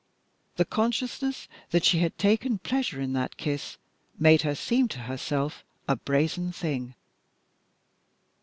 [0.55, 3.77] The consciousness that she had taken pleasure in that kiss
[4.17, 6.95] made her seem to herself a brazen thing.